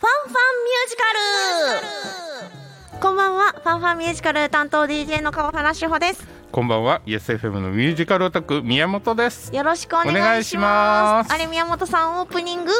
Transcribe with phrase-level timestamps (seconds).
[0.00, 1.02] ファンファンミュージカ
[2.96, 6.26] ルこんばんは、ファンファンミュージカル担当 DJ の川原志保です。
[6.50, 9.54] こんばんは、イエス FM のミュージカルオタク宮本です。
[9.54, 11.30] よろしくお願いします。
[11.30, 12.72] あれ、宮本さん、オープニング？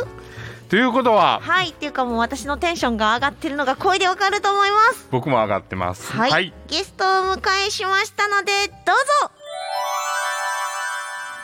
[0.70, 5.06] ということは、はい、っていうかもう私のテンションが上がってるのが声でわかると思います。
[5.10, 6.12] 僕も上がってます。
[6.12, 9.30] はい、ゲストをお迎えしましたので、どうぞ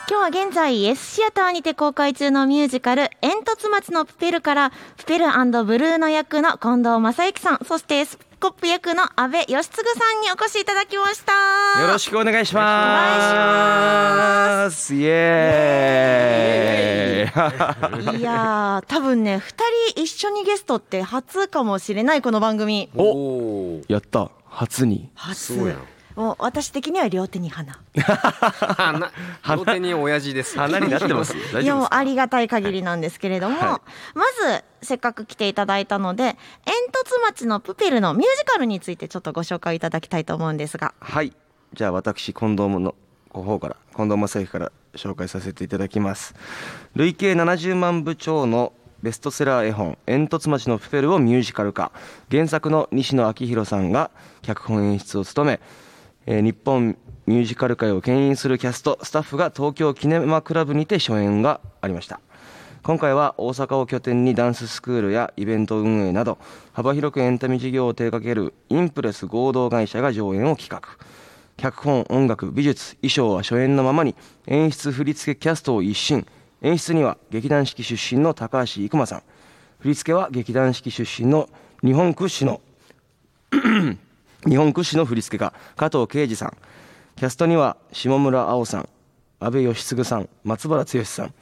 [0.09, 9.61] 今日は現在 S シアターにて公開中のミュージカル「煙突町のプペル」からプペルブルーの役の近藤正幸さんそしてスコップ役の阿部義嗣さ
[10.17, 11.33] んにお越しいただきました
[11.81, 12.61] よろしくお願いしま
[14.71, 14.95] す。
[14.95, 18.19] イエーイ。
[18.19, 19.41] いやー多分ね2
[19.93, 24.31] 人一緒にゲストって初かもしれないこの番組お、おやった。
[24.45, 25.09] 初に。
[25.15, 29.11] 初そうやんもう私的には両手に花 花
[29.55, 31.35] 両手に親父です花になってます。
[31.53, 31.75] 大いや。
[31.75, 33.81] もうありがたい限りなんですけれども、は
[34.15, 36.35] まずせっかく来ていただいたので
[36.65, 41.33] 煙突町のプペルのミュージカルについてちょっとご紹介いただきたいと思うんですがはい。
[41.73, 42.95] じゃあ私近藤の
[43.31, 46.33] ご方から近藤正幸から紹介させていただきます。
[46.95, 51.91] 累計70万部超のベストセラー絵本「煙突町のプペル」をミュージカル化
[52.31, 54.09] 原作の西野昭弘さんが
[54.41, 55.59] 脚本演出を務め、
[56.27, 62.21] えー日本ミュージカル界を牽引するキャストスタッフが東京キネマクラブにて初演がありました。
[62.83, 66.37] 今回は大阪を拠点にダンススクールやイベント運営など
[66.71, 70.97] 幅広くエンタメ事業を手掛けるインプレス合同会社が上演を企画。
[71.57, 76.25] 脚本音楽美術衣装は初演のままに演出振付キャストを一新。
[76.61, 79.23] 演出には劇団四季出身の高橋生馬さん。
[79.79, 81.49] 振付は劇団四季出身の
[81.83, 82.61] 日本屈指の
[84.47, 86.57] 日本屈指の振付家加藤啓二さん。
[87.15, 88.89] キャストには下村碧さん
[89.39, 91.33] 阿部義嗣さん松原剛さん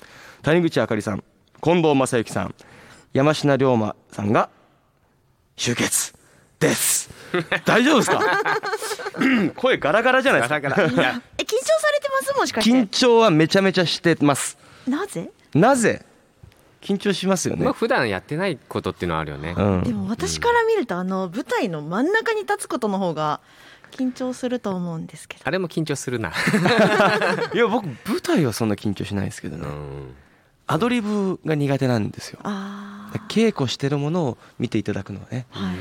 [0.41, 1.23] 谷口あかりさん
[1.61, 2.55] 近藤正幸さん
[3.13, 4.49] 山科龍馬さんが
[5.57, 6.13] 集結。
[6.59, 7.09] です。
[7.65, 8.21] 大丈夫ですか？
[9.57, 10.61] 声ガラガラじゃないですか？
[10.61, 10.89] ガラガラ。
[10.89, 11.11] 緊張さ
[11.93, 12.33] れてます？
[12.39, 12.77] もしかして。
[12.77, 14.57] 緊張はめちゃめちゃしてます。
[14.87, 15.29] なぜ？
[15.53, 16.05] なぜ？
[16.85, 17.65] 緊張しますよね。
[17.65, 19.83] まあ、普段やってないことっていうのはあるよね、うん。
[19.83, 23.41] でも私から見るとあの舞台の真ん中に立つことの方が
[23.89, 25.43] 緊張すると思うんですけど。
[25.45, 26.29] あれも緊張するな、
[27.53, 30.15] いや僕舞台はそんな緊張しないですけどね、うん、
[30.67, 32.39] アドリブが苦手なんですよ。
[32.43, 35.47] ああ稽古してるものを見ていただくのはね。
[35.49, 35.75] はいはい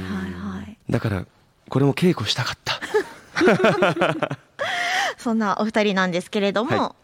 [0.58, 0.78] はい。
[0.88, 1.26] だから
[1.68, 2.80] これも稽古したかった。
[5.18, 6.94] そんなお二人なんですけれども、は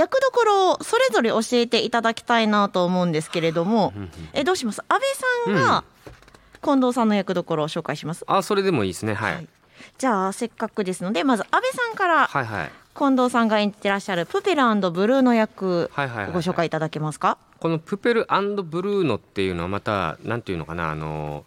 [0.00, 3.92] 役どころをそれぞれ教えていただきたいなと思うんですけれども
[4.32, 4.82] えどうします？
[4.88, 4.98] 安
[5.46, 5.84] 倍さんが
[6.62, 9.14] 近藤さんの役どころを紹介します、あそれでもいいですね。
[9.14, 9.48] はい、はい。
[9.98, 12.30] じゃあせっかくですのでまず安倍さんから
[12.94, 16.02] 近藤さんが演じてらっしゃるプペルブルーの役ご
[16.40, 17.38] 紹介いただけますか？
[17.60, 18.26] このプペル
[18.64, 20.90] ブルーノっていうのはまたなんていうのかな？
[20.90, 21.44] あの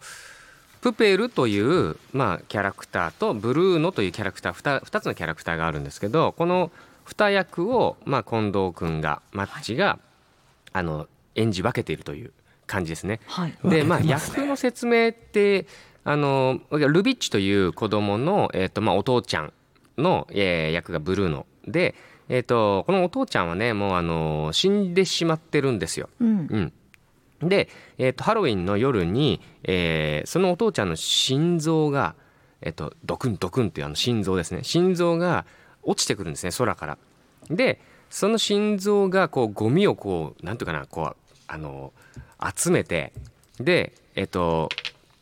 [0.80, 6.70] プペルという、まあ、キャラクターとブルーノというキャラクター 2, 2つのキャラクターがあるんですけどこの
[7.06, 9.98] 2役を、まあ、近藤君がマッチが、
[10.72, 11.06] あの
[11.36, 12.32] 演じ分けているという
[12.66, 13.20] 感じですね。
[13.26, 13.54] はい。
[13.64, 15.66] でまあ役の説明って
[16.02, 19.52] あのルビッチという子供のえっ、とまあお父ちゃん
[19.96, 21.94] の、えー役がブルーノで
[22.28, 26.08] えっ、とこのお父ちゃんはねもうあの死んでしまってるんですよ。
[26.20, 26.72] うん。
[27.40, 32.14] うん、で、えー、とハロウィンの夜に、えーそのお父ちゃんの心臓が、
[32.60, 34.64] えー、とドクンドクンっていうあの心臓ですね。
[34.64, 35.46] 心臓が
[35.84, 36.98] 落ちてくるんですね空から。
[37.50, 37.80] で
[38.10, 41.92] その心臓がこうゴミをこうなんていうかなこうあの
[42.54, 43.12] 集めて
[43.58, 44.68] でえっ、と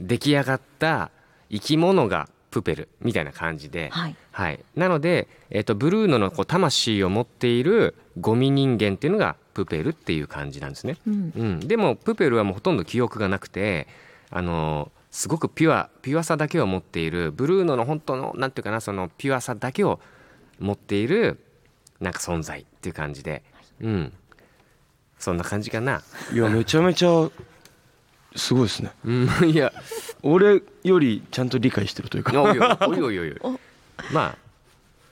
[0.01, 1.11] 出来上がった
[1.51, 4.17] 生き物がプペルみたいな感じで、はい。
[4.31, 10.97] はい、なので、えっとブルーノのこう魂を持っているゴミ人間っていうのがプペルっていう感じなんですね。
[11.07, 11.33] うん。
[11.35, 13.89] うん、でもプペルはもうほとんど記憶がなくて
[14.31, 20.01] あのすごくピュアピュアさだけを持っているブルーノの本当のなんていうかなそのピュアさだけを
[20.63, 21.39] 持っている
[22.01, 23.43] なんか存在っていう感じで、
[23.81, 24.13] うん、
[25.19, 26.03] そんな感じかな。
[26.33, 27.31] いや めちゃめちゃ
[28.35, 28.93] すごいですね。
[29.05, 29.73] うん、いや。
[30.23, 32.41] 俺よりちゃんと理解してるというか。
[32.43, 33.37] おいおいおいおいおい。
[33.43, 33.53] お。
[33.55, 33.59] い
[34.13, 34.39] まあ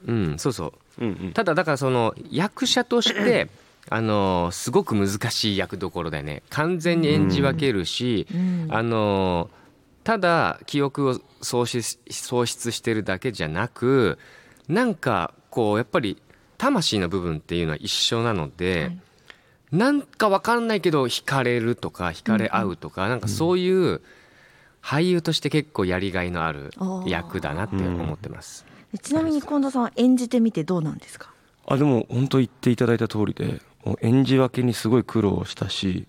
[0.07, 1.05] うんそうそう。
[1.05, 1.33] うんうん。
[1.33, 3.49] ただだからその役者として
[3.89, 6.43] あのすごく難しい役どころだよね。
[6.51, 8.69] 完全に演じ分けるし、うん。
[8.71, 9.51] あの
[10.03, 14.19] ただ記憶を喪失喪失してるだけじゃなく
[14.69, 16.23] なんかこうやっぱり
[16.57, 18.99] 魂の部分っていうのは一緒なので、はい。
[19.73, 24.01] なんか分かんないけど惹かれるとか惹かれ合うとか、なんかそういう
[24.83, 26.71] 俳優として結構やりがいのある
[27.07, 28.67] 役だなって思ってます。
[29.03, 31.33] ちなみに近藤さんは演じてみてどうなんですか？
[31.67, 33.61] あでも本当言っていただいた通りで
[34.01, 36.09] 演じ分けにすごい苦労したし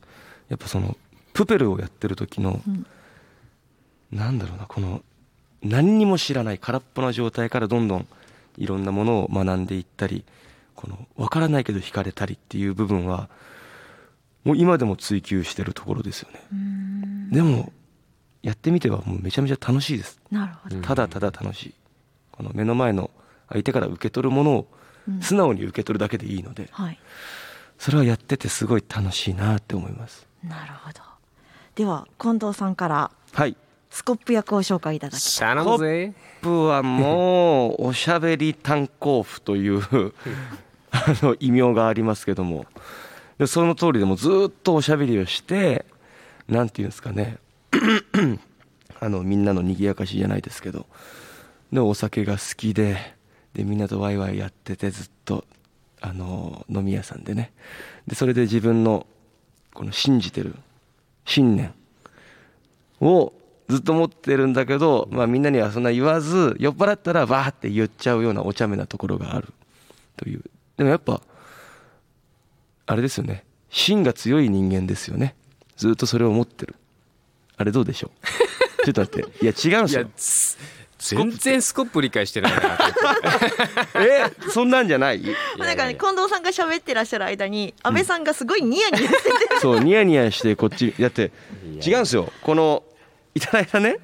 [0.50, 0.98] やっぱその
[1.34, 2.86] ププペルをやってる時の、うん。
[4.12, 5.02] なんだろうなこの
[5.62, 8.08] 何にも知らない空っぽな状態からどんどん
[8.58, 10.26] いろんなものを学んでいったり
[10.76, 13.30] この分からないけど惹かれたりっていう部分は
[14.44, 16.42] もう今でも追求してるところですよね。
[17.32, 17.72] でも
[18.42, 20.20] やってみてはもうめちゃめちゃ楽しいです。
[20.32, 21.74] なるほど、うんただただ楽しい。
[22.32, 23.12] この目の前の
[23.50, 24.68] 相手から受け取るものを
[25.08, 25.22] うん。
[25.22, 27.00] 素直に受け取るだけでいいのではい。
[27.78, 30.28] それはやっててすごい楽しいなって思います。
[30.44, 31.02] なるほど。
[31.76, 33.12] では近藤さんから。
[33.34, 33.56] はい
[33.92, 39.82] スコップ役を紹介いただき頼むぜトップはもうおしゃべり炭鉱夫という
[40.92, 42.66] あの異名がありますけども。
[43.38, 45.86] でその通りでもずっとおしゃべりをして
[46.48, 47.38] なんていうんですかね。
[49.00, 50.86] あのみんなの賑やかしじゃないですけど。
[51.74, 53.16] でお酒が好きで
[53.54, 55.46] でみんなとワイワイやっててずっと
[56.02, 57.52] あの飲み屋さんでね。
[58.08, 59.06] でそれで自分の
[59.74, 60.56] この信じてる
[61.26, 61.74] 信念
[63.00, 63.34] を
[63.72, 69.48] ずっと持ってるんだけど、まあ、みんなにはそんな言わず酔っ払ったらバーって言っちゃうようなお茶目なところがある。
[70.18, 70.42] という。
[70.78, 71.22] でもやっぱ
[72.88, 73.44] あれですよね。
[73.70, 75.36] 芯が強い人間ですよね。
[75.78, 76.76] ずっとそれを持ってる。
[77.58, 78.12] あれどうでしょ
[78.82, 78.84] う？
[78.86, 79.44] ちょっと待って。
[79.44, 80.58] いや違うんですいやよつ
[81.16, 82.78] 全然スコップ理解してないな。
[84.06, 85.22] えそんなんじゃない？
[85.58, 91.32] なんかね近藤さんが喋ってらっしゃる間に安倍さんがすごいニヤニヤしてて、そうニヤニヤしてこっちだって
[91.84, 92.32] 違うんですよ。
[92.42, 92.84] この
[93.36, 93.98] いただいたね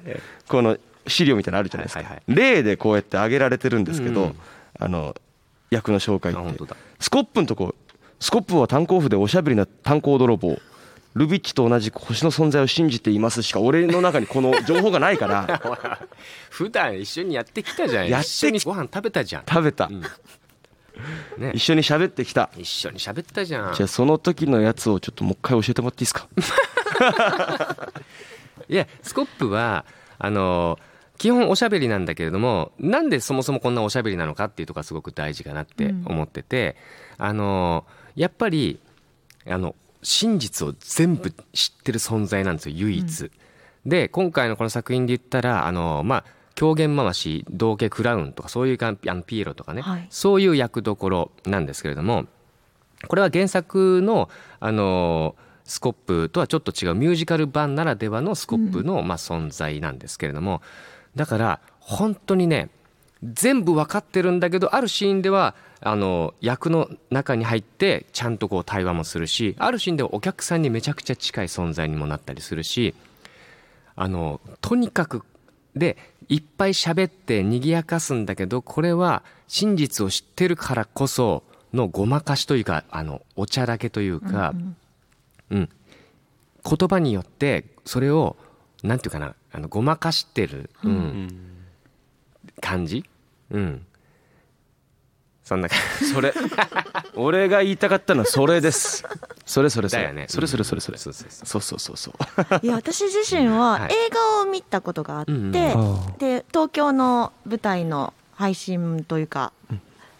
[0.48, 0.76] この
[1.06, 4.40] 資料みたいなのあるじゃないですか、はいはい例でこうやって挙げられてるんですけど、うん
[4.80, 5.14] あの
[5.70, 6.74] 役の紹介って。
[7.00, 7.74] スコップのとこ
[8.20, 10.58] スコップは炭鉱夫でおしゃべりな炭鉱泥棒。
[11.14, 15.60] ルビッチと同じく星の存在を信じていますしか俺の中にこの情報がないから。
[16.50, 18.08] 普段一緒にやってきたじゃん。
[18.08, 19.86] やって一緒にご飯食べたじゃん、食べた。
[19.86, 20.00] うん。
[20.00, 21.52] ね。
[21.54, 22.50] 一緒に喋ってきた。
[22.56, 23.74] 一緒に喋ったじゃん。
[23.74, 26.28] じゃあその時のやつをちょっともう一回教えてもらっていいですか？
[28.68, 29.84] いやスコップは
[30.18, 30.78] あの
[31.16, 36.76] 基本おしゃべりなんだけれどもなんでそもそもこんなおしゃべりなのかっていうところがすごく大事かなって思ってて、
[37.16, 37.84] あの
[38.14, 38.78] やっぱり
[39.46, 43.30] あの真実を全部知ってる存在なんですよ唯一。
[43.84, 46.24] で今回のこの作品で言ったらあのまあ
[46.54, 50.06] 狂言回し道化クラウンとかそういうかあのピエロとかね、はい。
[50.10, 52.26] そういう役どころなんですけれども
[53.06, 54.28] これは原作の
[54.60, 55.34] あの
[55.68, 60.62] スコップとはちょっと違うミュージカル版ならではのスコップの、まあ、存在なんですけれども。
[61.14, 62.70] だから本当にね
[63.24, 72.94] 全部分かってるんだけどあるシーンではあの役の中に入ってちゃんとこう対話もするしあるシーンではお客さんにめちゃくちゃ近い存在にもなったりするし
[73.96, 75.22] あのとにかく
[75.74, 75.96] で
[76.28, 81.42] いっぱい喋って賑やかすんだけどこれは真実を知ってるからこそ
[81.72, 84.76] のごまかしというかあのおちゃらけというか、うん
[85.50, 85.68] 言
[86.88, 88.36] 葉によってそれを
[88.82, 91.48] なんていうかなあのごまかしてる、うん。
[92.60, 93.04] 感じ、
[93.50, 93.86] うん、
[95.44, 96.06] そんな感じ。
[96.12, 96.32] それ。
[97.14, 99.04] 俺が言いたかったのはそれです。
[99.46, 100.26] それそれそれ、だよね。
[100.28, 101.78] それそれそれそれ、そうそうそう。
[101.78, 102.14] そうそう
[102.62, 103.92] いや私自身ははい。
[103.92, 105.52] 映画を見たことがあって、うんうん
[106.18, 109.52] で東京の舞台の配信というか、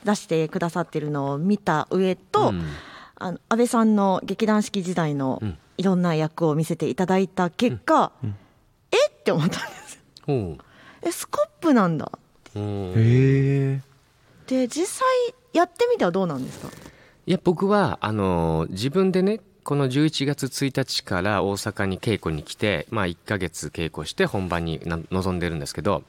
[0.05, 2.65] 出してくださってるのを見た上と、うん
[3.21, 5.59] あの安倍さんの劇団四季時代のうん。
[5.77, 8.11] いろんな役を見せていただいた結果、
[8.91, 8.97] え？
[9.11, 10.01] って思ったんです
[11.03, 12.11] えスコップなんだ。
[12.57, 13.81] へえ
[14.49, 15.07] で実際
[15.53, 16.69] やってみてはどうなんですか？
[17.27, 26.03] いや僕はあの自分でねこの11月1日から大阪に稽古に来て、まあ、1ヶ月稽古して本番にな臨んでるんですけど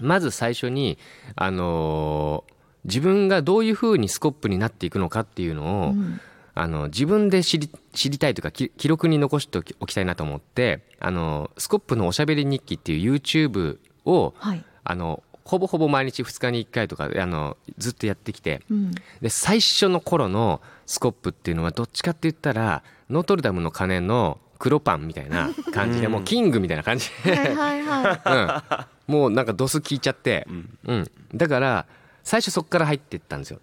[0.00, 0.96] まず最初に
[1.34, 2.44] あの
[2.86, 6.20] 自分がどういうふうにスコップになっていくのかっていうのを、うん。
[6.58, 13.76] あの自分で知り知りたいというかき記録に残しておきたいなと思ってあのスコップのおしゃべり日記っていう YouTube
[14.06, 30.46] をはい、あのほぼほぼ毎日2日に1回とかであのずっとやってきてうん、で最初の頃のスコップっていうのはどっちかって言ったらノートルダムの鐘の黒パンみたいな感じでもうキングみたいな感じで、はいはいは うん、もうなんかドス効いちゃって、
[30.84, 31.10] うん。
[31.34, 31.86] だから
[32.26, 33.60] 最初そこから入っていったんですよ。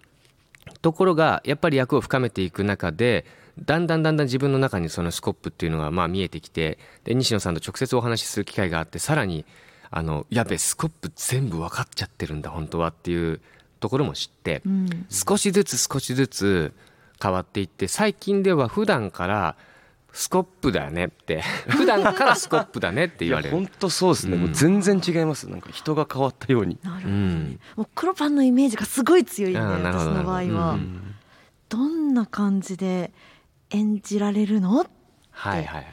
[0.80, 3.26] ところがやっぱり役を深めていく中で
[3.62, 9.44] だんだんだんだん自分の中にそのスコップっていうのがまあ見えてきてで西野さんと直接お話しする機会があってさらに
[9.90, 13.42] あのやべスコップ全部分かっちゃってるんだ本当はっていう
[13.80, 16.72] ところも知って、い、うん、少しずつ少しずつ
[17.22, 19.56] 変わっていって最近では普段から
[20.14, 21.42] スコップだねって。
[21.68, 23.54] 普段からスコップだねってい言われる。
[23.56, 24.42] や本当そうですね、うん。
[24.42, 25.50] もう全然違います。
[25.50, 26.78] なんか人が変わったように。
[26.82, 31.14] なるほど、うんもう黒パンのイメージがすごい強いんで私の場合は、うん。
[31.68, 33.12] どんな感じで
[33.70, 34.86] 演じられるの？
[35.32, 35.86] はいはいはい。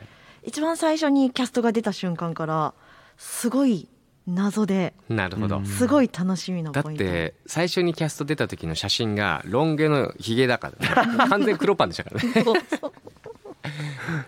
[0.44, 2.74] 一番最初にキャストが出た瞬間から
[3.18, 3.90] すごい
[4.28, 7.04] 謎でなるほど、すごい楽しみのだっポイント。
[7.04, 12.46] て最初にキャスト出た時の写真がロン毛のヒゲだから、ね、 完全黒パンでしたからね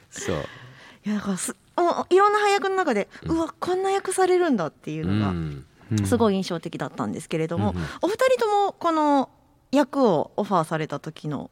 [0.09, 0.35] そう。
[1.05, 5.65] いやだからすおいろんな配役の中で、うわこんな役されるんだっていううのがん。
[6.05, 7.83] すごい印象的だったんですけれども、うんうん。
[8.01, 9.29] お二人ともこの
[9.71, 11.51] 役をオファーされた時の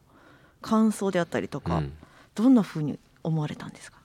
[0.61, 1.93] 感想であったりとか、うん。
[2.33, 3.99] どんな風に思われたんですか？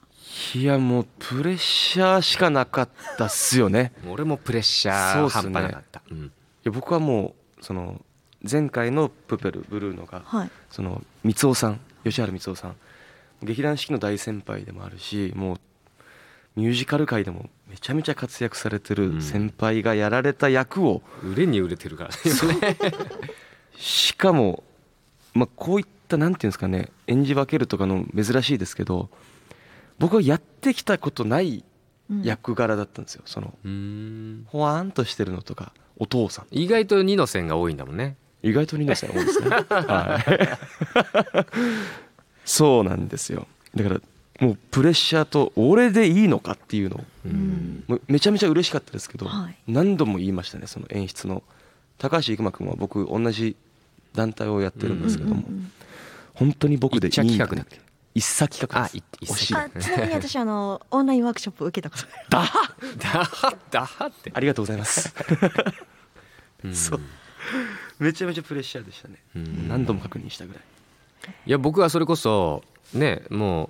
[0.53, 3.93] いやもうプレッシャーしかなかったっすよね。
[4.09, 5.53] 俺もプレッシャーそうっすね。
[5.53, 6.25] 半端なかった、うん。
[6.25, 6.31] い
[6.65, 8.01] や僕はもうその
[8.49, 10.51] 前回の「プペルブルーノが」はい。
[10.69, 12.75] その三尾さん吉原光夫さん
[13.43, 15.59] 劇団四季の大先輩でもあるしもう
[16.57, 22.75] ミュージカル界でもめちゃめちゃ活躍されてる先輩がやられた役を、売れに売れてるからね。
[23.77, 24.63] しかも、
[25.35, 29.09] まあ、こういったなんていうんですかね演じ分けるとかの珍しいですけど
[29.99, 31.63] 僕はやってきたことない
[32.09, 32.23] うん。
[32.23, 33.21] 役柄だったんですよ。
[33.25, 34.45] そのうーん。
[34.47, 38.15] ほわーんとしてるのとかお父さん意外と二の線が多いんだもんね。
[38.41, 39.49] 意外とニノさん多いですね。
[39.69, 42.06] はい
[42.47, 43.45] そうなんですよ。
[43.75, 44.01] だから
[44.39, 47.83] もうプレッシャーと俺でいいのかっていうのをうん。
[47.87, 49.57] もうめちゃめちゃ嬉しかったですけど、はい。
[49.67, 51.43] 何度も言いましたねその演出の。
[51.99, 53.55] 高橋生馬君は僕同じ
[54.13, 55.71] 団体をやってるんですけども、うんうんうん
[56.37, 57.81] 本当に僕でいいんだ一茶企画だっけ？
[58.13, 59.33] 一茶企画です。
[59.33, 61.97] 惜しいあちなみに私あのオンラインワークショップ受けたこ
[62.29, 62.43] とあ
[62.79, 64.31] るだはだはって。
[64.31, 65.15] ありがとうございます。
[66.63, 66.75] うん。
[66.75, 66.99] そう。
[67.97, 69.15] めちゃめちゃプレッシャーでしたね。
[69.35, 69.67] うん。
[69.67, 70.61] 何度も確認したぐらい
[71.45, 73.69] いや僕はそれこそねもう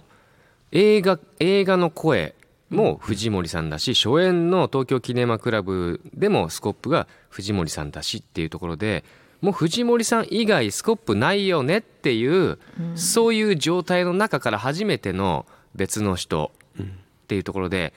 [0.71, 2.35] 映画映画の声
[2.69, 9.03] も藤森さんだし初演の東京キネマクラブでもスコップが藤森さんだしっていうところで
[9.41, 12.57] もう藤森さん以外スコップないよねっていう、
[12.95, 16.51] そういう状態の中から初めての別の人
[16.81, 16.85] っ
[17.27, 17.93] ていうところで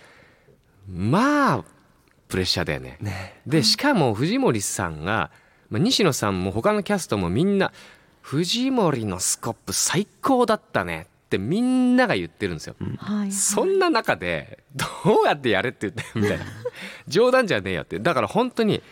[0.86, 1.64] まあ
[2.28, 2.98] プレッシャーだよね。
[3.00, 3.40] ね。
[3.46, 5.30] でしかも藤森さんが、
[5.70, 7.72] まあ、西野さんも他のキャストもみんな
[8.30, 12.76] 「藤森のスコップ最高だったね」ってみんなが言ってるんですよ。
[12.78, 13.32] はいはい。
[13.32, 14.86] そんな中でど
[15.24, 16.44] うやってやれって言ってみたいな
[17.08, 17.98] 冗談じゃねえよって。
[17.98, 18.84] だから本当に、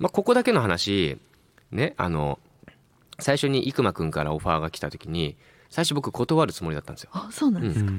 [0.00, 1.18] まあ、ここだけの話
[1.70, 2.40] ねあの
[3.20, 5.36] 最初に生馬くんからオファーが来た時に
[5.68, 7.10] 最初僕断るつもりだったんですよ。
[7.12, 7.92] あそうなんですか、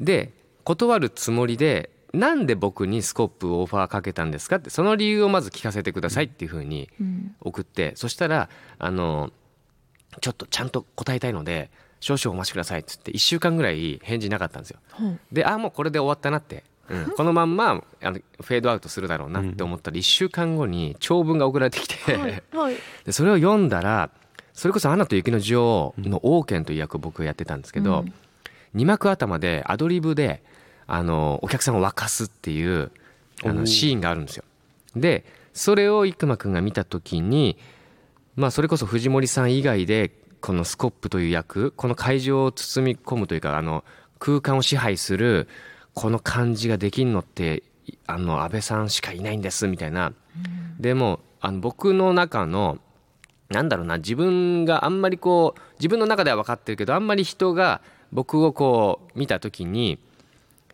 [0.00, 0.34] で
[0.64, 7.34] 断るつもりでなんで僕にスコップをオファーかけたんですかってその理由をまず聞かせてくださいっていうふうにうん。
[7.40, 9.32] 送ってそしたらあの
[10.20, 14.78] ちょっとちゃんと答えたいので少々お待ちくださいっつって1週間ぐらい返事なかったんですよ。
[14.92, 15.18] ほう。
[15.32, 21.78] であもうこれで終わったなって、うん、このまんまあのフェードアウトするだろうなって思ったら1週間後に長文が送られて。
[21.80, 21.96] きて、
[23.04, 24.10] でそれを読んだら
[24.52, 28.12] それこそ「アナと雪の女王」の王権という役を僕がやってたんですけど、うん。
[28.74, 30.42] 二幕頭でアドリブで
[30.86, 32.90] あのお客さんを沸かすっていう
[33.44, 34.44] あのシーンがあるんですよ。
[34.94, 37.56] でそれを生馬くんが見た時に
[38.36, 40.10] まあそれこそ藤森さん以外で
[40.40, 43.84] このスコップという役この会場を包み込むというかあの
[44.18, 45.48] 空間を支配する
[45.94, 47.62] この感じができんのって
[48.06, 50.12] あの安倍さんしかいないんですみたいな。
[50.78, 52.78] でもあの僕の中の
[53.50, 57.80] なんだろうな自分があんまりこう自分の中では分かってるけどあんまり人が
[58.12, 59.98] 僕をこう見た時に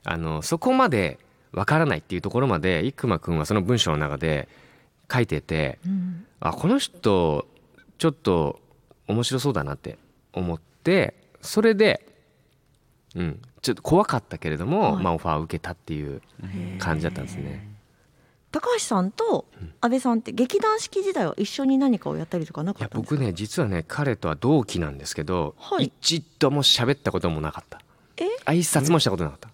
[0.05, 1.19] あのそこまで
[1.53, 4.49] 分からないっていうところまで生馬くんはその文章の中で
[5.13, 6.27] 書いててうん。
[6.41, 7.47] あこの人
[7.99, 8.61] ちょっと
[9.09, 9.99] 面白そうだなって
[10.33, 12.07] 思ってそれで、
[13.15, 15.03] うん、ちょっと怖かったけれども、はい。
[15.03, 16.23] まあ、オファーを受けたっていう
[16.79, 17.69] 感じだったんですね。
[18.53, 19.47] 高橋さんと
[19.81, 23.17] 安倍さんって劇団四季時代は一緒に何かをやったりとかないかやったんですか？
[23.17, 25.93] 僕ね実はね彼とは同期なんですけど、はい。
[25.95, 27.81] 一度も喋ったこともなかった。
[28.17, 28.25] え？
[28.47, 29.50] 挨拶もしたことなかった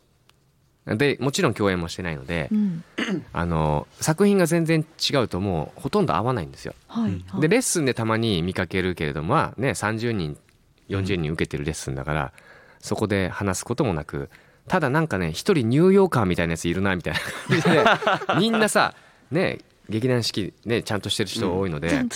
[0.87, 2.85] でもちろん共演もしてないので、うん。
[3.33, 6.75] あの作品が全然違うともうほとんど合わないんですよ。
[6.87, 7.41] はいはい。
[7.41, 10.39] でレッスンでたまに見かけるけれどもまあね30人
[10.89, 12.33] 40人受けてるレッスンだから、
[12.79, 14.31] そこで話すこともなく
[14.69, 17.21] ただなんかね一人ニューヨーカーみたいなやついるなみたいな。
[17.21, 18.95] 感 じでみんなさ
[19.33, 22.09] ね劇団四季ねちゃんとしてる人多いのでちゃん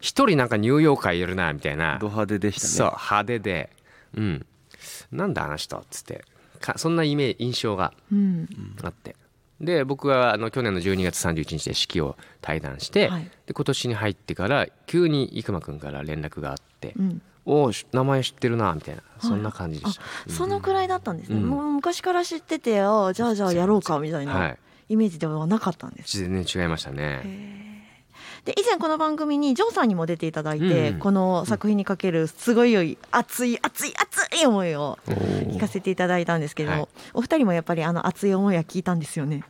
[0.00, 1.98] 人なんかニューヨーカーいるなみたいな。
[2.00, 2.70] ド派手でしたね。
[2.70, 3.70] そう派手で。
[4.16, 4.46] うん。
[5.10, 6.14] なんだあの人っつって。
[6.14, 6.24] か
[6.76, 8.48] そんなイメージ印象がうん。
[8.82, 9.16] あって。
[9.60, 13.30] で僕はあの去年の12月31日で式を対談して、はい。
[13.46, 21.48] で今年に入ってから急に生馬くんから連絡があってうん「おお名前知ってるな」みたいなそんな感じでした、あそのくらいだったんですね、うん。
[21.48, 24.58] もう昔から知っててあじゃあじゃあやろうかみたいはない。
[24.90, 27.57] イメージではなかったんです、全然違いましたね
[28.44, 30.98] で以前この番組にジョーさんにも出ていただいて、うん。
[30.98, 36.90] この作品にかけるすごい熱い熱い熱い思いを聞かせていただいたんですけれども、はい。
[37.14, 39.44] お二人もやっぱりあの熱い思いは聞いたんですよね？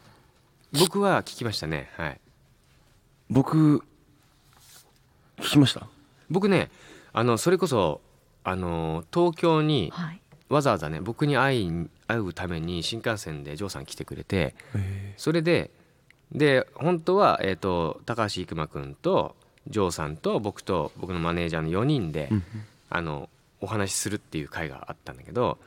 [0.72, 1.90] 僕は聞きましたね。
[1.96, 2.20] はい。
[3.30, 3.78] 僕
[5.38, 5.86] 聞きました？
[6.30, 6.70] 僕ね
[7.12, 8.00] あのそれこそ
[8.44, 14.54] あの東京にはい、わざわざね僕に会い会うために新幹線でジョーさん来てくれて
[15.18, 15.70] それで
[16.32, 19.34] で本当は、えー、と高橋育馬君と
[19.68, 22.30] ジョーさんと僕と僕のマネージャーの4人で、
[22.88, 23.28] あの
[23.60, 25.58] お話しするっていう会があったんだけど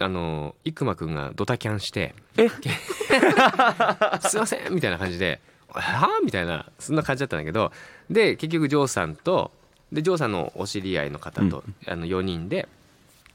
[0.00, 2.48] あの育馬君がドタキャンして「え？
[4.28, 7.72] すいません」みたいな感じで「はあ?」みたいなそんな感じだったんだけど
[8.10, 9.52] で結局ジョーさんと
[9.92, 12.68] でジョーさんのお知り合いの方と、あの4人で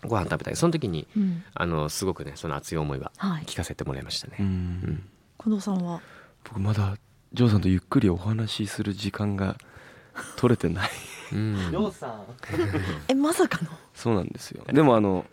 [0.04, 1.44] ご飯食べたりその時にうん。
[1.54, 4.38] あのすごくねその熱い思いははい、聞かせてもらいましたね。
[4.40, 5.10] うん
[5.42, 6.02] 近藤さんは？
[6.44, 6.98] 僕まだ
[7.34, 9.58] ジョーさんとゆっくりお話しする時間が
[10.38, 10.90] 取れてない。
[11.32, 11.92] うん。
[11.92, 12.24] さん。
[13.08, 13.72] えまさかの？
[13.94, 14.64] そうなんですよ。
[14.72, 15.26] でもあの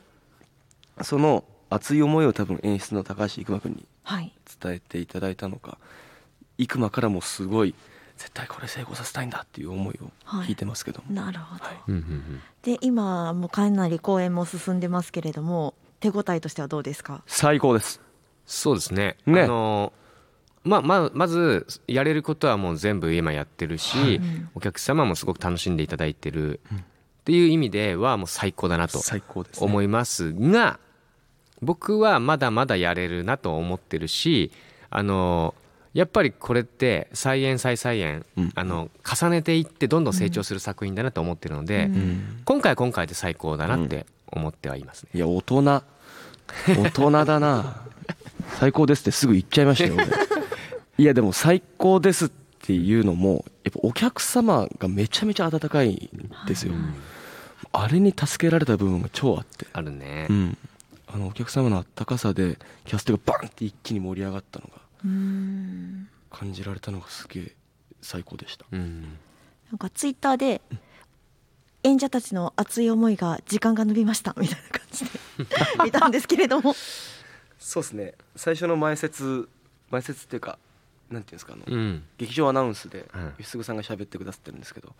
[1.03, 4.33] その熱い思いを多分演出の高橋育馬君にはい。
[4.61, 5.79] 伝えていただいたのか
[6.59, 7.75] 育馬からもすごい
[8.17, 10.11] 絶対これ成功させたいんだっていう思いを
[10.45, 11.77] 聞いてますけども、なるほど、はい。
[11.89, 12.41] うんうんうん。
[12.63, 17.23] で今もうかなり公演も進んでますけれども手応えとしてはどうですか？
[17.27, 18.01] 最高です
[18.51, 19.17] そうですね。
[19.27, 19.43] ね。
[19.43, 19.93] あの
[20.65, 26.61] まあまあまずやれることはもう全部今やってるし、うんお客様もすごく楽しんでいただいてる。
[27.21, 29.01] っていう意味ではもう最高だなと
[29.61, 30.81] 思いますが、
[31.63, 34.51] 僕はまだまだやれるなと思ってるし、
[34.91, 35.55] あの
[35.95, 38.53] やっぱりこれって再演再再演、うん。
[38.57, 41.95] あの重ねていってどんどん成長する作品だなと思ってるので、うん。
[41.95, 45.11] うん今回は今回で最高だなって思ってはいますね。
[45.15, 45.83] いや大人。
[46.67, 47.83] 大人だな
[48.59, 50.07] 最高ですってすぐ言っちゃいましたよ 俺。
[50.99, 52.31] いやでも最高ですっ
[52.63, 56.75] ていうのもやっぱお客様がめちゃめちゃ温かいんですよ、
[57.73, 59.67] あれに助けられた部分が超あって。
[59.73, 60.27] あるね。
[60.29, 60.33] う。
[60.33, 60.59] ん。
[61.13, 66.09] あのお客様のあったかさでキャストがバンって一気に盛り上がったのがうん。
[66.31, 67.57] 感じられたのがすげえ
[68.03, 68.67] 最高でした。
[68.71, 69.03] うん。
[69.71, 70.61] なんかツイッターで
[71.83, 75.11] 演者たちの熱い思いが時間が伸びましたみたいな感じで
[75.85, 76.75] 見たんですけれども
[77.61, 78.15] そうですね。
[78.35, 79.49] 最初の前説
[79.91, 80.59] 前説っていうか
[81.11, 82.03] なんていうんですかあの、うん。
[82.19, 84.95] 劇場アナウンスでうん吉嗣さんが喋ってくださってるんですけど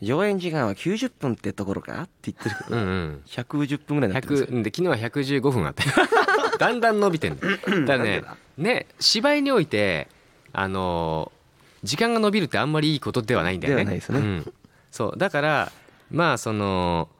[0.00, 3.22] 上演時間は90分ってところかって言ってるけど、うんうん。
[3.26, 4.96] 110分ぐらいになってるんです100で昨日は
[5.42, 5.82] 115分あって
[6.58, 7.56] だんだん伸びてんだよ。
[7.84, 8.24] だからね
[8.56, 10.08] ね芝居において
[10.52, 11.44] あのー
[11.84, 13.84] 時間が伸びるってあんまりいいことではないんだよね。
[13.84, 14.00] ね。
[14.08, 14.52] うん、
[14.90, 15.18] そう。
[15.18, 15.72] だから
[16.10, 17.10] まあその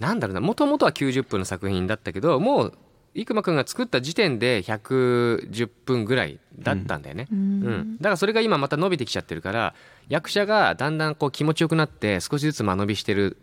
[0.00, 2.78] なんだろうなもともとは90分の作品だったけどもう
[3.14, 7.62] 生馬くんが作った時点で110分ぐらいだったんだよね、ううん。
[7.94, 9.74] んだからそれが今また伸びてきちゃってるから
[10.08, 13.36] 役者がだんだんこう気持ちよくなって少しずつ間延びしてる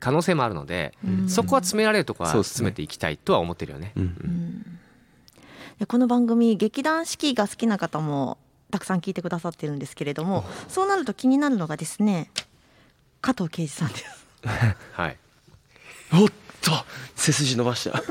[0.00, 1.28] 可能性もあるので、うん。
[1.28, 3.92] そこは詰められるとこは詰めていきたいとは思ってるよね。
[3.96, 4.78] うん。
[5.78, 8.38] でこの番組劇団四季が好きな方も
[8.70, 12.30] たくさん聞いてくださってるんですけれどもそうなると気になるのがですね
[13.20, 14.26] 加藤圭司さんです。
[14.92, 15.16] はい。
[16.14, 16.28] おっ
[16.60, 16.72] と
[17.16, 18.02] 背筋伸ばした。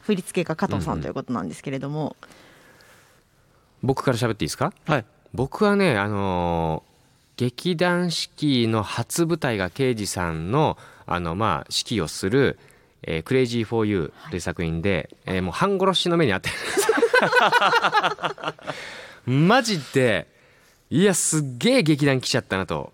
[0.00, 2.16] 振り付けが加藤さんということなんですけれども、
[3.82, 4.72] 僕から喋っていいですか？
[4.86, 5.04] はい。
[5.34, 6.92] 僕はねあのー
[7.38, 12.58] 劇団四季の初舞台が敬二さんのあのまあ指揮をする。
[13.04, 16.54] えー、クレイジー・フォー・ユーという作品で、えーもう半殺しの目にあってる。
[19.26, 20.28] マジで
[20.88, 22.92] いやすっげえ劇団来ちゃったなと、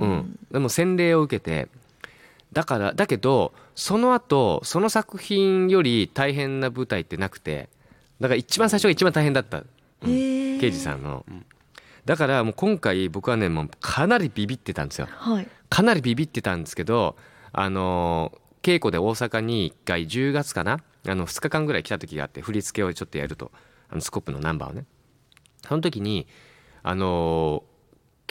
[0.00, 0.38] うん。
[0.50, 1.68] でも洗礼を受けて
[2.52, 7.68] だからだけどその後その作品より大変な舞台ってなくて
[8.20, 9.68] だから一番最初が一番大変だった、うん。
[10.60, 11.24] 刑事さんの、
[12.04, 15.08] だからもう今回僕はねもうかなりビビってたんですよ。
[15.10, 15.48] はい。
[15.70, 17.16] かなりビビってたんですけど
[17.52, 20.80] あのー稽古で大阪に1回10月かな？
[21.08, 23.50] あの2日間ぐらい来た時があって振り付けをちょっとやると。
[23.88, 24.84] あのスコップのナンバーをね。
[25.66, 26.26] その時に
[26.82, 27.69] あのー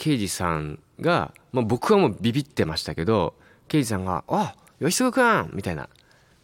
[0.00, 3.34] 刑事さんが、まあ、僕はもうビビってましたけど
[3.68, 5.90] 刑事さんが「あ吉嗣君!」みたいな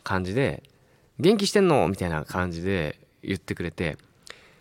[0.04, 0.62] 感じで
[1.18, 3.96] 「元気してんの?」みたいな感じで言ってくれて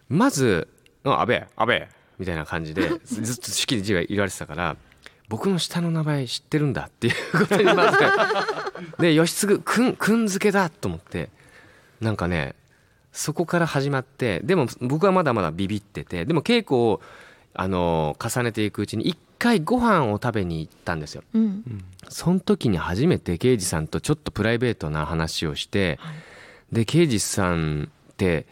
[0.07, 0.69] まず
[1.03, 4.77] 「あ安倍安倍」みたいな感じでずっと式で字が言われてたから
[5.27, 7.97] 僕の下の名前知ってるんだっていうことにまず
[8.97, 11.29] で吉嗣くんくん付けだと思って
[11.99, 12.55] なんかね
[13.11, 17.01] そこから始まってでも僕はまだまだビビっててでも稽古を
[17.55, 21.23] あの重ねていくうちに一回ご飯を食べに行ったんですよ。
[21.33, 21.83] うん。
[22.09, 25.99] その時に初めて刑事さんとちょっとプライベートな話をして、
[26.71, 28.45] で刑事さんって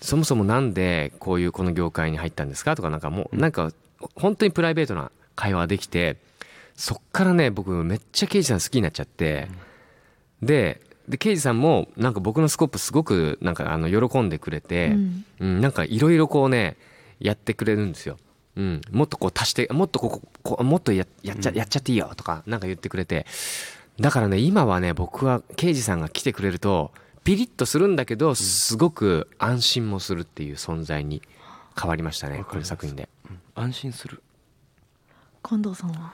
[0.00, 2.76] そもそもなんでこういうこの業界に入ったんですか？
[2.76, 3.72] とかなんかもうなんか
[4.14, 6.16] 本当にプライベートな会話ができて
[6.74, 9.48] そっからね僕めっちゃ刑事さん好きになっちゃって
[10.42, 15.24] でで刑事さんもなんか僕のスコップすごくなんかあの喜んでくれて、うん。
[15.40, 16.76] うん、なんかいろいろこうね
[17.18, 18.16] やってくれるんですよ。
[18.60, 23.24] うん、もっとこう足してもっとここもっとややっちゃやっちゃっていいよとかなんか言ってくれて。
[23.98, 26.90] だからね今はね僕は刑事さんが来てくれると
[27.22, 31.20] ピリッとするんだけどすごく安心もするっていう存在に
[31.78, 33.08] 変わりましたねこの作品で。
[33.54, 34.22] 安心する。
[35.42, 36.12] 近藤さんは？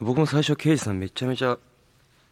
[0.00, 1.58] 僕も最初刑事さんめちゃめちゃ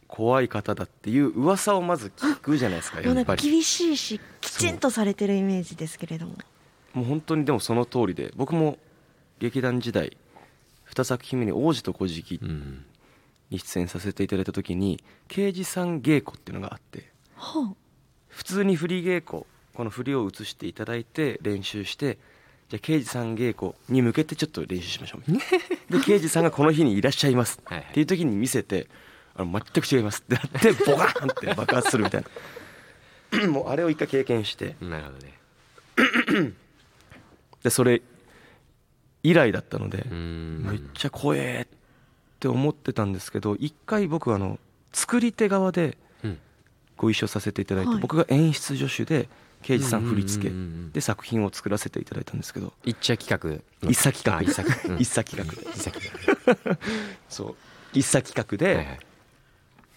[0.09, 3.43] 怖い方だっていう噂をまず聞くじゃないですか やっぱり。
[3.51, 6.35] 厳しいしきちんとされてるイメージですけれども。
[6.95, 8.79] もう本当にでもその通りで僕も
[9.41, 10.17] 劇団時代
[10.93, 12.85] 2作品目に「王子と小敷うん」
[13.51, 17.09] に出演させていただいた時に刑事さん稽古っていうのがあって
[18.29, 22.19] 普通に振り稽古この振りを移していただいて練習して
[22.69, 27.61] じゃあ刑事さん稽古に向けてちょっと練習しましょうで刑事さんがこの日にいらっしゃいます。
[27.67, 28.89] っていう時に見せて
[29.35, 32.25] あの全く違いますってなって ボカーンって爆発するみたい
[33.33, 33.47] な。
[33.49, 34.77] もうあれを一回経験して。
[34.81, 36.53] なるほどね。
[37.63, 38.03] でそれ
[39.23, 40.65] 以来だったのでうん。
[40.65, 41.77] めっちゃ怖えっ
[42.39, 44.59] て思ってたんですけど一回僕あの
[44.93, 46.39] 作り手側でうん。
[46.97, 48.01] ご一緒させていただいて、はい。
[48.01, 49.29] 僕が演出助手で
[49.63, 50.55] 刑事さん振り付け
[50.93, 53.91] で作品を作らせていただいたんですけど一茶企画の。
[53.91, 54.39] 一茶企画。
[54.39, 55.01] あ一茶企画、 うん。
[55.01, 55.39] 一茶企
[56.47, 56.79] 画。
[57.29, 57.57] そう。
[57.93, 59.01] 一茶企画で、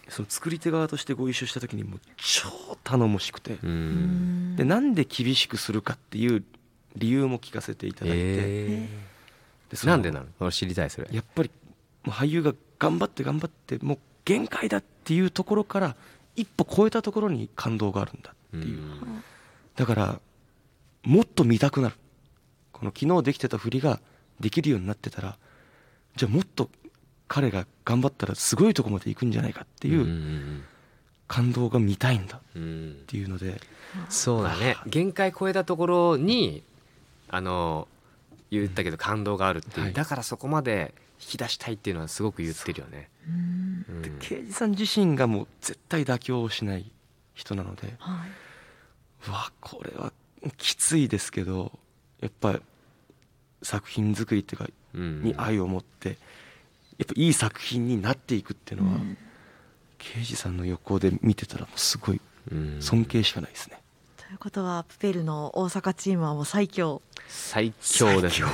[0.09, 2.49] その作り手側としてご一緒した時にもう超
[2.83, 6.43] 頼もしくて、でなんで厳しくするかっていう
[6.95, 9.12] 理由も聞かせていただいて、えー、
[9.81, 10.25] でなんでなの？
[10.39, 11.07] 俺知りたいそれ。
[11.12, 11.51] やっぱり
[12.05, 15.95] 俳優が頑張って頑張ってもう限界だっていうところから
[16.36, 19.23] 一歩超えたところに感動があるんだっていう、うん。
[19.75, 20.19] だから
[21.03, 21.95] もっと見たくなる。
[22.71, 23.99] この昨日できてた振りが
[24.39, 25.38] できるようになってたら
[26.15, 26.69] じゃあもっと
[27.27, 30.63] 彼が頑張ったらすごいとこまで行くんじゃないかっていううん
[31.27, 33.59] 感動が見たいんだっていうので。
[34.09, 34.75] そうだね。
[34.88, 36.63] 限界超えたところに
[37.29, 37.88] あの
[38.60, 39.94] 言ったけど感動があるっていう、はい。
[39.94, 43.10] だからそこまで引き出したいっていうのはすごく言ってるよね、
[44.02, 46.92] で刑事さん自身がもう絶対妥協をしない
[47.34, 49.30] 人なのではい。
[49.30, 50.12] うわこれは
[50.58, 51.72] きついですけど
[52.20, 52.60] やっぱ
[53.62, 55.24] 作品作りっていうかうん。
[55.24, 59.18] に愛を持ってやっぱいい作品になっていくっていうのは、うん。
[59.98, 62.20] 刑事さんの横で見てたらもうすごい
[62.52, 62.82] うん。
[62.82, 63.83] 尊敬しかないですね、と
[64.34, 67.02] いうことはプペルの大阪チームはもう最強。
[67.28, 68.48] 最強ですね。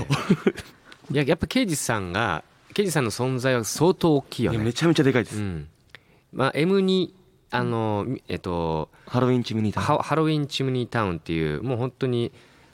[1.10, 4.58] 最 いややっぱ刑事さんが刑事さんの存在は相当大きいよね。
[4.58, 5.68] いやめちゃめちゃでかいです、うん。
[6.34, 7.12] まあ M2
[7.52, 12.32] あの、えっとハロウィンチムニータウンハハロウィンチムニータウンっていうもう本当に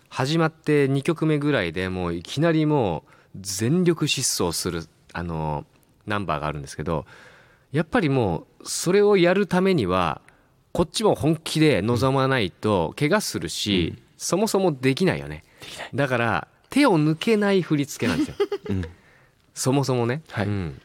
[0.10, 5.66] 始まって2曲目ぐらいでもういきなりもう全力疾走するあの
[6.08, 7.06] ナンバーがあるんですけど
[7.72, 10.22] やっぱりもうそれをやるためには
[10.76, 15.46] こっちも本気で臨まないと怪我するし、そもそもできないよね。
[15.94, 18.36] だから手を抜けない振り付けなんですよ。
[18.68, 18.86] うん。
[19.54, 20.48] そもそもね、はい。
[20.48, 20.82] うん。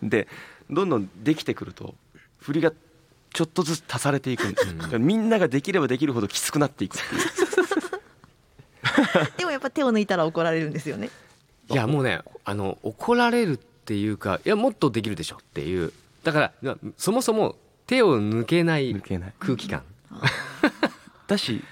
[0.02, 0.28] で
[0.70, 1.94] どんどんできてくると
[2.38, 2.72] 振りが
[3.34, 4.68] ちょっとずつ足されていくんです。
[4.68, 7.20] よ、だからみんなができればできるほどきつくなっていくっていう。
[9.36, 11.10] でもやっぱ手を抜いたら怒られるんですよね。
[11.70, 15.92] いやもうねあの怒られるっていうかいやもっとできるでしょっていう。
[16.24, 17.56] だからそもそも
[17.90, 19.32] 手を抜けない抜けない。
[19.40, 19.82] 空気感。
[21.26, 21.64] だし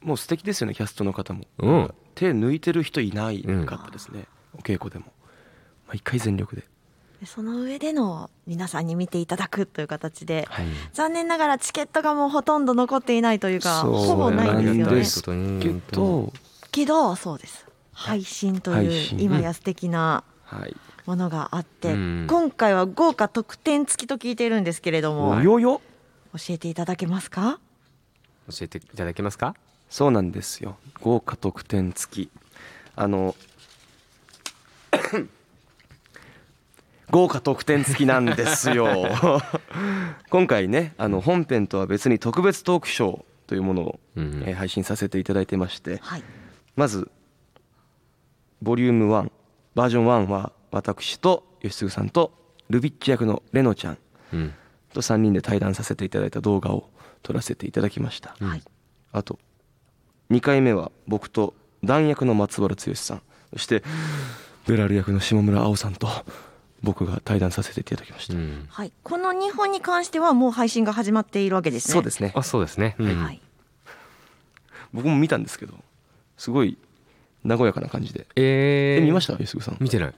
[0.00, 1.94] もう素敵ですよねキャストの方も、うん。
[2.14, 5.12] 手抜いてる人いないかったですね、お稽古でも。
[5.86, 6.62] 毎回全力で。
[7.20, 10.66] でその上での皆さんに見ていただくという形で、はい。
[10.94, 15.62] 残念ながらチケットがもうほとんど残っていないというかほぼないんですよね。
[15.62, 16.32] けど、
[16.72, 17.66] けどそうです。
[17.92, 20.74] 配信という今や素敵なはい、
[21.10, 22.26] ものがあって、うん。
[22.28, 25.80] 今回は豪華特典付きと聞いているんですけれどもおよよ
[26.34, 27.58] 教えていただけますか？
[28.48, 29.56] 教えていただけますか？
[29.88, 30.76] そうなんですよ。
[31.02, 32.30] 豪華特典付き。
[32.94, 33.34] あの
[37.10, 39.10] 豪華特典付きなんですよ。
[40.30, 44.44] 今回ねあの本編とは別に特別トークショーというものを、うん。
[44.46, 46.22] えー配信させていただいてましてはい。
[46.76, 47.10] まず
[48.62, 49.30] ボリューム1
[49.74, 52.32] バージョン1は私と吉嗣さんと
[52.68, 53.98] ルビッチ役のレノちゃん
[54.32, 54.54] うん。
[54.92, 56.88] と3人で対談させていただいた動画を
[57.22, 58.62] 撮らせていただきました、はい。
[59.12, 59.38] あと
[60.30, 61.54] 2回目は僕と
[61.84, 63.22] 弾役の松原剛さん。
[63.52, 63.82] そして
[64.66, 66.08] ベラル役の下村碧さんと
[66.82, 68.66] 僕が対談させていただきました、うん。
[68.68, 71.92] はい、この2本に関してはもう配信が始まっているわけですね。
[71.94, 72.32] そうですね。
[72.34, 73.22] あそうですね、うん。
[73.22, 73.40] はい、
[74.92, 75.42] 僕も見たん。
[75.42, 75.74] ですけど
[76.36, 76.78] すごい
[77.44, 80.14] 和やかな感じでえー、え見ました吉杉さん見てない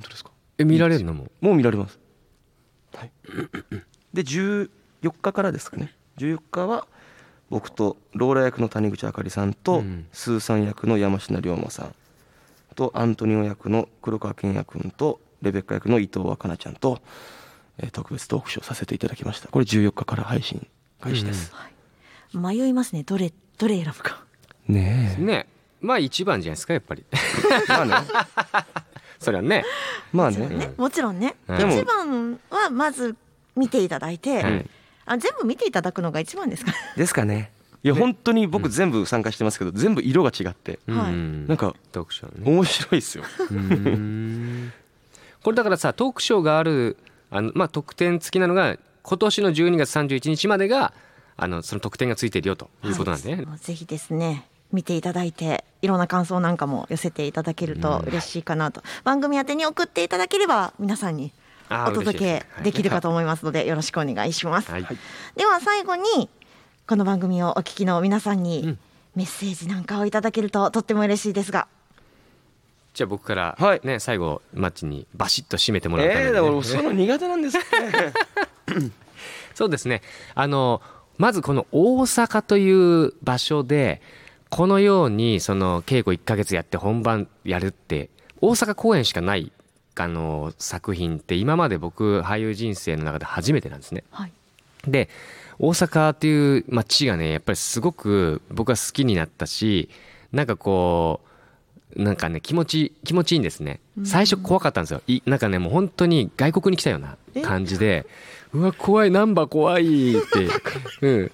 [0.00, 0.30] 本当ですか？
[0.58, 1.04] え見られる？
[1.04, 1.30] のも。
[1.40, 1.98] もう見られます。
[2.94, 3.12] はい、
[4.12, 4.68] で14
[5.22, 5.94] 日からですかね。
[6.18, 6.86] 14日は
[7.48, 10.06] 僕とローラ役の谷口あかりさんと、うん。
[10.12, 11.94] スーさん役の山科龍馬さん
[12.74, 17.00] とアントニオ役の黒川健也君とレベッカ役の伊藤若菜ちゃんと、
[17.78, 19.48] えー特別トークショーさせていただきました。
[19.48, 20.66] これ14日から配信
[21.00, 21.52] 開始です、
[22.34, 23.02] 迷いますね。
[23.04, 24.22] どれどれ選ぶか。
[24.68, 25.22] ねえ。
[25.22, 25.46] ね
[25.80, 27.04] まあ一番じゃないですかやっぱり。
[27.68, 27.94] まあね
[29.20, 29.64] それはね。
[30.12, 30.56] まあもちろんね。
[30.58, 31.36] ねもちろんね。
[31.46, 31.58] うん。
[31.58, 31.74] でも。
[31.74, 33.14] 一番はまず
[33.54, 34.70] 見ていただいて、うん。
[35.06, 36.72] あ全部見ていただくのが一番ですか？
[36.96, 37.52] ですかね。
[37.82, 40.80] いや本当に僕全部参加してますけど全部色が違って。
[40.86, 41.12] はい。
[41.12, 41.74] うんなんか
[42.44, 43.24] 面白いですよ。
[45.42, 46.96] これだからさトークショーがある
[47.30, 50.92] あの、まあ、特典付きなのが今年の12月31日までが
[51.36, 53.46] あのその特典がついてるよということなんでね、はい。
[53.46, 61.32] もうぜひですね見ていただいていろんな感想なんかも寄せていただけると嬉しいかなと、番組宛てに送っていただければ皆さんに
[61.70, 64.86] お届けできるかと思いますのでよろしくお願いします、はい、
[65.36, 66.28] では最後に
[66.88, 68.78] この番組をお聞きの皆さんうにん。
[69.16, 71.68] メッセージなんかをいただけるととっても嬉しいですが。
[72.94, 73.80] じゃあ僕から、はい。
[73.84, 76.38] ね最後マッチにバシッと締めてもらうために、ね。
[76.38, 77.66] ええー、その苦手なんですって
[79.54, 80.02] そうですね。
[80.34, 80.82] あの
[81.18, 84.00] まずこの大阪という場所で
[84.50, 88.10] このようにその稽古1ヶ月やって本番やるって
[88.40, 89.52] 大阪公演しかない
[89.96, 94.02] あの作品って今まで僕俳優人生の中で初めてなんですね。
[94.10, 94.32] はい。
[94.86, 95.08] で
[95.58, 99.90] 大阪っていう街がねやっぱりすごく僕は好きになったし
[100.32, 101.20] なんかこ
[101.96, 103.80] うなんかね気持ち気持ちいいんですね。
[104.04, 105.02] 最初怖かったんですよ。
[105.06, 108.06] いなんかねもう本当に外国に来たような感じで
[108.54, 110.48] うわ怖いナンバー怖いって。
[111.06, 111.32] うん。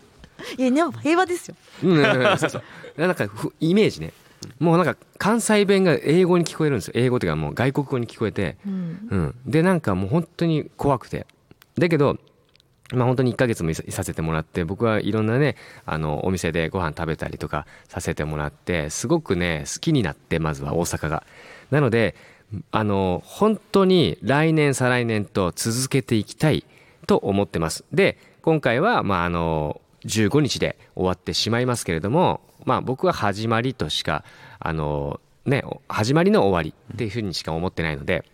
[0.59, 1.55] いやね平和ですよ。
[1.85, 2.63] うんそうそう
[2.97, 3.29] なんか
[3.61, 4.13] イメージね。
[4.59, 6.93] もうなんか関西弁が英語に聞こえるんですよ。
[6.97, 8.57] 英語っていうかもう外国語に聞こえて。
[8.67, 9.09] うん。
[9.11, 11.27] うん、でなんかもう本当に怖くて。
[11.79, 12.19] だけど
[12.93, 21.25] まあ本当に1ヶ月もいさいさせてもらって僕はいろんなねあのお店でご飯食べたりとかさせてもらってすごくね好きになってまずは大阪が。
[21.71, 22.15] なので
[22.71, 26.65] あの本当に来年再来年と続けていきたい
[27.07, 27.85] と思ってます。
[27.93, 34.25] で今回はまああの15日で終わってしまいますけれどもまあ僕は始まりとしか
[34.59, 38.25] あのね始まりの終わりっていうふうにしか思ってないので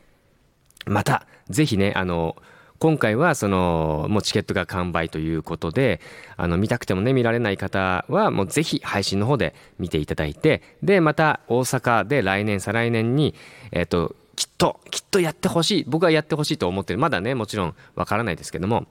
[0.87, 2.35] またぜひねあの
[2.81, 6.01] 今回はそのもうチケットが完売ということで
[6.37, 13.37] あの見たくてもね見られない方はもうぜひ配信の方で見ていただいてでまた大阪で来年再来年に
[13.71, 16.99] えっ、ときっときっとやってほしい僕はやってほしいと思ってる。
[16.99, 18.87] まだねもちろんわからないですけども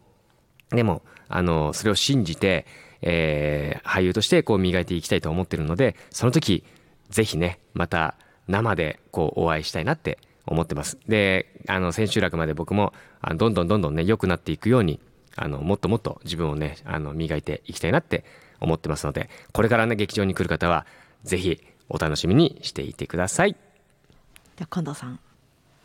[0.70, 2.66] でもあのそれを信じて、
[3.02, 6.64] えー俳優としてこう磨いていきたいと思ってるのでその時
[7.10, 8.16] ぜひねまた
[8.48, 10.98] 生でこうお会いしたいなって思ってます。
[11.08, 15.00] であの千秋楽まで僕もあのどんどんどんどんね良くなっていくように
[15.36, 18.24] あのもっともっと自分をねあの磨いていきたいなって
[18.60, 20.86] 思ってますのでこれからね劇場に来る方は
[21.24, 23.54] ぜひお楽しみにしていてください。
[23.54, 25.20] では近藤さん。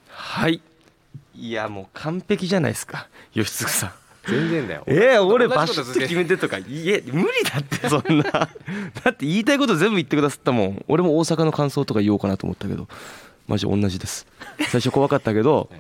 [0.09, 0.61] はい。
[1.35, 3.09] いやもう完璧じゃないですか。
[3.33, 4.85] 吉嗣さん全然だよ。
[4.87, 8.25] えー、俺バシッと決めてとかいえ無理だってそんな。
[8.25, 8.51] だ
[9.11, 10.85] って言いたいこと全部言ってくださったもん。
[10.89, 12.89] 俺も大阪の感想とか言おうかなと思ったけど。
[13.47, 14.27] マジ同じです。
[14.71, 15.71] 最初怖かったけど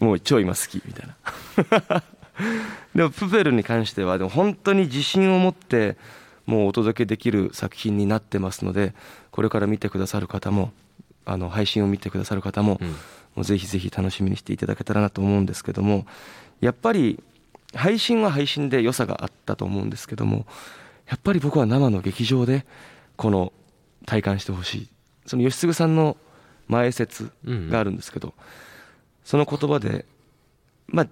[0.00, 2.02] もう超今好きみたいな。
[2.94, 5.96] でもプペルに関してはでも本当に自信を持って
[6.44, 8.94] もうお届けできる作品になってますので
[9.30, 10.72] これから見てくださる方も
[11.24, 12.88] あの配信を見てくださる方も、うん。
[12.88, 16.06] もうぜひぜひ楽しみにしていただけたらなと思うんですけども
[16.60, 17.22] やっぱり
[17.76, 20.46] 配信は配信で良さがあったと思うんですけども
[21.08, 22.66] やっぱり僕は生の劇場で
[23.16, 23.52] この
[24.06, 24.88] 体感してほしい。
[25.26, 26.16] その吉嗣さんの
[26.68, 28.34] 前説があるんですけど、
[29.24, 30.04] その言葉で
[30.88, 31.06] まあ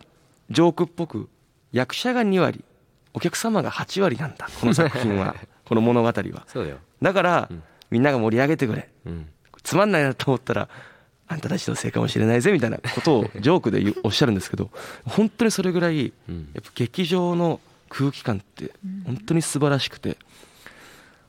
[0.50, 1.28] ジョークっぽく
[1.72, 2.64] 役者が2割
[3.12, 5.36] お客様が8割なんだこの作品は。
[5.64, 6.12] この物語は。
[7.00, 7.62] だから、うん。
[7.90, 8.90] みんなが盛り上げてくれ。
[9.06, 9.28] うん、
[9.62, 10.68] つまんないなと思ったら
[11.26, 14.70] あんたたちのせいかもしれないぜみたいなことをジョークでおっしゃるんですけど
[15.04, 16.50] 本当にそれぐらいうん。
[16.54, 18.72] やっぱ劇場の空気感って
[19.04, 20.18] 本当に素晴らしくて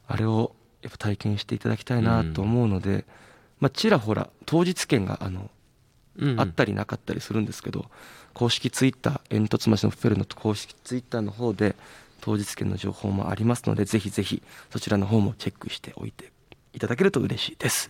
[0.07, 3.05] あれをやっぱ体験していただきたいなと思うので、
[3.59, 5.49] まあ、ちらほら当日券があの、うん
[6.39, 7.85] あったりなかったりするんですけど
[8.33, 11.75] 公式ツイッター煙突町のフペルの公式ツイッターの方で
[12.21, 16.31] 当日券の情報もありますのでぜひぜひそちらの方もチェックしておいて
[16.71, 17.89] いただけると嬉しいです。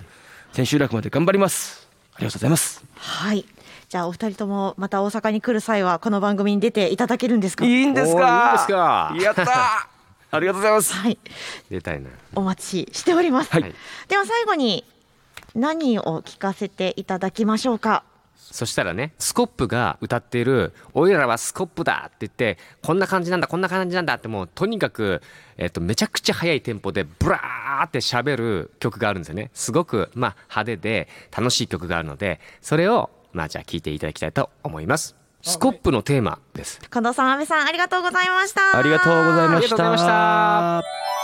[0.56, 1.85] 千秋楽まで頑張ります
[2.16, 2.84] ありがとうございます。
[2.96, 3.46] はい。
[3.90, 7.66] じゃあお二人ともまた大阪に来る際はこの番組に出ていただけるんですか？
[7.66, 8.68] いいんですおーいいんですか？
[8.68, 9.90] かやった
[10.32, 10.94] ありがとうございます。
[10.94, 11.18] はい。
[11.70, 12.02] 出たい。
[12.02, 13.76] なお待ちしております、はい。
[14.08, 14.86] では最後に
[15.54, 18.04] 何を聞かせていただきましょうか？
[18.38, 25.22] そしたらねスコップが歌っている「おいらはスコップだ!」って言ってこんな感じなんだこんな感じなんだってもうとにかく、
[25.58, 29.52] えっと、めちゃくちゃ速いテンポでブラーって喋る曲があるんですよね。
[29.54, 35.16] すごく、まあ、派手で楽しい曲があるのでそれをまあじゃあ聴いていただきたいと思います。
[35.42, 36.80] スコップのテーマです。
[36.80, 38.78] 近藤さん安倍さんありがとうございました。
[38.78, 41.15] ありがとうございました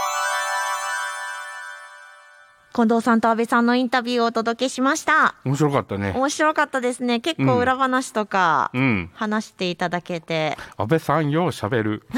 [2.73, 6.13] 近藤さんと安倍さんのインタビューをお届けしました面白かったね。
[6.15, 9.09] 面白かったですね結構裏話とかうん。
[9.13, 12.03] 話していただけて、安倍さんよう喋る。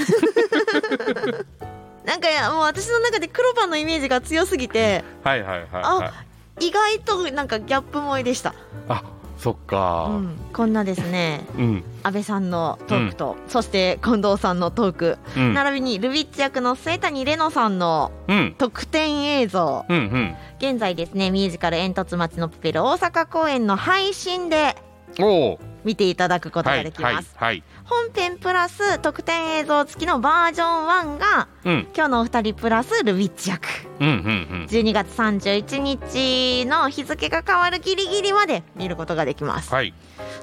[2.06, 6.13] なんかもう私の中で黒パンのイメージが強すぎてはいはいはいは
[6.60, 6.68] い。
[6.68, 8.54] 意外となんかギャップ萌えでした、
[8.88, 9.04] あ、
[9.44, 10.08] そっか。
[10.10, 11.84] うん、こんなですねうん。
[12.02, 15.54] 安倍さんのトークと、そして近藤さんのトーク、うん。
[15.54, 18.56] 並びにルビッチ役の末谷玲奈さんのうん。
[18.58, 20.36] 特典映像うんうん。
[20.60, 24.78] 現在ですねミュージカル「煙突町のプペル」大阪公演の配信で
[25.20, 25.60] おお。
[25.84, 27.63] 見ていただくことはいができます、はいはい。
[27.86, 33.67] 本編プラス特典映像付きのバージョン1がうん今日のお二人プラスルビッチ役
[34.00, 39.62] うんうん12月31日の日付が変わるギリギリまで見ることができまうん。
[39.62, 39.93] すはい。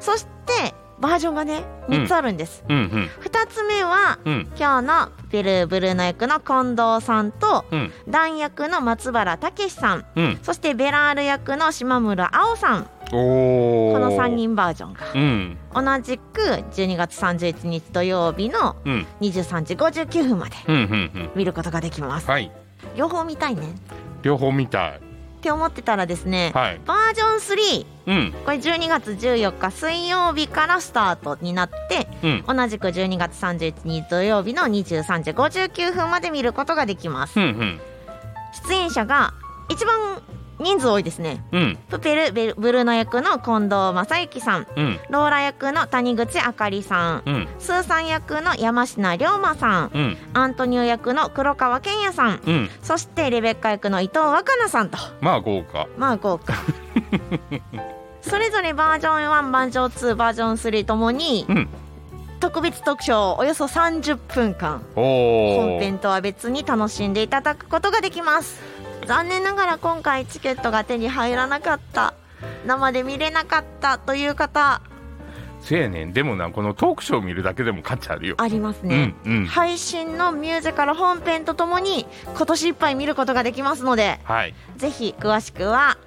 [0.00, 10.38] そしてバージョンがね3つあるんです、うんうん2つ目はうん今日のペルーブルーノ役の近藤さんとうんダン役の松原武さんうん。
[10.42, 12.90] そしてベラール役の島村青さん。
[13.11, 14.29] この3。
[14.29, 16.40] 人バージョンがうん同じく
[16.73, 20.57] 12月31日土曜日のうん23時59分まで。
[21.35, 22.51] 見ることができますはい。
[22.96, 23.62] 両方見たいね
[24.23, 25.01] 両方見たい。
[25.40, 26.81] って思ってたらですね、はい。
[26.85, 37.81] バージョン3うんこれ12月14日水曜日からスタートになってうん同じく12月31日土曜日の23時59分まで見ることができますうんうん
[38.68, 39.33] 出演者が
[39.70, 40.20] 一番
[40.61, 41.42] 人数多いですね。
[41.53, 41.79] うん。
[41.88, 44.66] プペルベルブルーノ役の近藤正幸さん。
[44.77, 45.01] うん。
[45.09, 47.23] ローラ役の谷口あかりさん。
[47.25, 47.49] うん。
[47.59, 49.90] スーさん役の山科龍馬さん。
[49.94, 50.16] うん。
[50.35, 52.40] アントニオ役の黒川健也さん。
[52.46, 52.70] うん。
[52.83, 54.99] そしてレベッカ役の伊藤若菜さんと。
[55.20, 55.88] まあ豪華。
[55.96, 56.55] まあ豪華。
[58.20, 61.68] それぞれバージョン1バージョン2バージョン3ともにうん。
[62.38, 64.83] 特別特賞およそ30分間。
[64.94, 68.61] 本編とは別に楽しんでいただくことができます
[69.11, 72.14] 残念ながら今回チケットが手に入らなかった
[72.64, 74.83] 生で見れなかったという方
[75.61, 76.12] せやねん。
[76.12, 78.37] でもなこのトークショー見るだけでも価値あるよ。
[78.38, 79.46] ありますうねん、うん。
[79.46, 84.55] 配信のミュージカル本編とともに今年いっぱい見ることができますのではい。
[84.77, 85.99] ぜひ詳しくは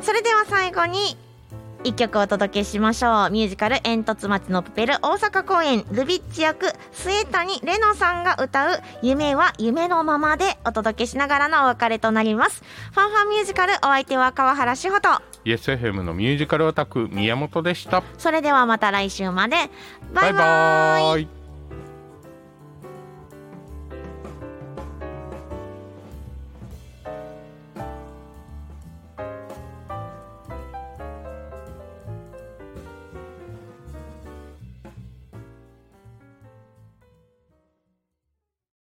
[0.00, 1.16] それでは最後に
[1.84, 3.30] 一曲お届けしましょう。
[3.30, 5.84] ミュージカル「煙突町のプペル」大阪公演。
[5.92, 12.62] ルビッチ役末谷玲奈さんが歌う「夢は夢のまま」でお届けしながらのお別れとなります。
[12.92, 15.08] ファンファンミュージカルお相手は川原志穂と。
[15.44, 18.02] YesFM のミュージカルオタク宮本でした。
[18.18, 19.56] それではまた来週まで。
[20.12, 20.32] バイバイ。
[20.32, 21.37] バイバーイ